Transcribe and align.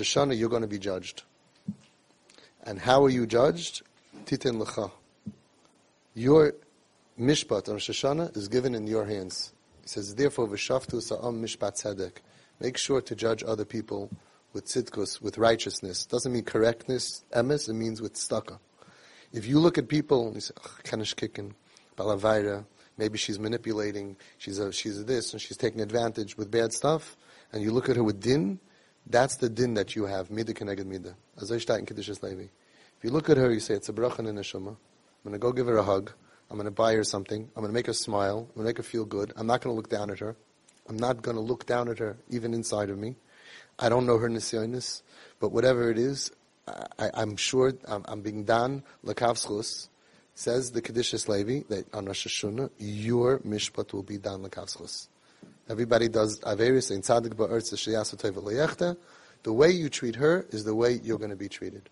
Rosh 0.00 0.16
Hashanah, 0.16 0.38
you're 0.38 0.48
going 0.48 0.62
to 0.62 0.68
be 0.68 0.78
judged. 0.78 1.22
And 2.64 2.78
how 2.78 3.04
are 3.04 3.08
you 3.08 3.26
judged? 3.26 3.82
Titin 4.24 4.62
lecha. 4.62 4.90
Your 6.14 6.54
mishpat 7.18 7.68
on 7.68 7.74
Rosh 7.74 7.90
Hashanah 7.90 8.36
is 8.36 8.48
given 8.48 8.74
in 8.74 8.86
your 8.86 9.04
hands. 9.04 9.52
He 9.82 9.88
says, 9.88 10.14
therefore, 10.14 10.48
v'shaftu 10.48 11.00
sa'am 11.00 11.42
mishpat 11.42 11.82
tzedek. 11.82 12.12
Make 12.60 12.76
sure 12.76 13.00
to 13.00 13.14
judge 13.14 13.44
other 13.46 13.64
people 13.64 14.10
with 14.52 14.66
tzidkus, 14.66 15.20
with 15.20 15.38
righteousness. 15.38 16.06
Doesn't 16.06 16.32
mean 16.32 16.44
correctness, 16.44 17.24
emes, 17.32 17.68
it 17.68 17.74
means 17.74 18.00
with 18.00 18.14
staka. 18.14 18.58
If 19.32 19.46
you 19.46 19.60
look 19.60 19.78
at 19.78 19.88
people, 19.88 20.32
you 20.34 20.40
say, 20.40 20.54
kanish 20.82 21.14
kikin, 21.14 21.52
balavayra, 21.96 22.64
maybe 22.96 23.18
she's 23.18 23.38
manipulating, 23.38 24.16
she's 24.38 24.58
a, 24.58 24.72
she's 24.72 24.98
a 24.98 25.04
this, 25.04 25.32
and 25.32 25.40
she's 25.40 25.56
taking 25.56 25.80
advantage 25.80 26.36
with 26.36 26.50
bad 26.50 26.72
stuff, 26.72 27.16
and 27.52 27.62
you 27.62 27.70
look 27.70 27.88
at 27.88 27.96
her 27.96 28.04
with 28.04 28.20
din, 28.20 28.58
that's 29.08 29.36
the 29.36 29.48
din 29.48 29.74
that 29.74 29.94
you 29.94 30.04
have, 30.04 30.30
mida 30.30 30.52
keneged 30.52 30.84
mida. 30.84 31.14
Azay 31.38 31.78
in 31.78 32.28
Levi. 32.28 32.42
If 32.98 33.04
you 33.04 33.10
look 33.10 33.28
at 33.30 33.36
her, 33.36 33.52
you 33.52 33.60
say, 33.60 33.74
it's 33.74 33.88
a 33.88 33.92
bracha 33.92 34.20
in 34.20 34.26
neshama. 34.26 34.68
I'm 34.68 34.76
going 35.22 35.32
to 35.32 35.38
go 35.38 35.52
give 35.52 35.66
her 35.66 35.76
a 35.76 35.82
hug. 35.82 36.12
I'm 36.50 36.56
going 36.56 36.66
to 36.66 36.70
buy 36.70 36.94
her 36.94 37.04
something. 37.04 37.42
I'm 37.54 37.62
going 37.62 37.70
to 37.70 37.74
make 37.74 37.86
her 37.86 37.92
smile. 37.92 38.38
I'm 38.38 38.54
going 38.54 38.64
to 38.64 38.70
make 38.70 38.76
her 38.78 38.82
feel 38.82 39.04
good. 39.04 39.32
I'm 39.36 39.46
not 39.46 39.60
going 39.60 39.74
to 39.74 39.76
look 39.76 39.88
down 39.88 40.10
at 40.10 40.18
her. 40.20 40.36
I'm 40.88 40.96
not 40.96 41.22
going 41.22 41.36
to 41.36 41.40
look 41.40 41.66
down 41.66 41.88
at 41.88 41.98
her, 41.98 42.16
even 42.30 42.54
inside 42.54 42.90
of 42.90 42.98
me. 42.98 43.16
I 43.78 43.88
don't 43.88 44.06
know 44.06 44.18
her 44.18 44.28
nisyonis, 44.28 45.02
but 45.40 45.50
whatever 45.52 45.90
it 45.90 45.98
is, 45.98 46.30
I, 46.98 47.22
am 47.22 47.36
sure 47.36 47.72
I'm, 47.86 48.04
I'm, 48.08 48.20
being 48.22 48.44
done 48.44 48.82
lekaf 49.04 49.36
zechus. 49.46 49.88
Says 50.34 50.72
the 50.72 50.82
Kedushas 50.82 51.28
Levi 51.28 51.62
that 51.68 51.92
on 51.94 52.06
Rosh 52.06 52.26
Hashanah 52.26 52.70
your 52.78 53.38
mishpat 53.40 53.92
will 53.92 54.02
be 54.02 54.18
done 54.18 54.42
lekaf 54.42 54.76
zechus. 54.76 55.08
Everybody 55.68 56.08
does 56.08 56.40
averis 56.40 56.90
in 56.90 57.02
tzadik 57.02 57.34
ba'aretz 57.34 58.96
The 59.42 59.52
way 59.52 59.70
you 59.70 59.88
treat 59.88 60.16
her 60.16 60.46
is 60.50 60.64
the 60.64 60.74
way 60.74 61.00
you're 61.02 61.18
going 61.18 61.30
to 61.30 61.36
be 61.36 61.48
treated. 61.48 61.88